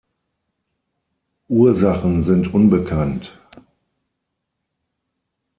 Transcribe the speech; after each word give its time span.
Ursachen 1.47 2.23
sind 2.23 2.51
unbekannt. 2.55 3.39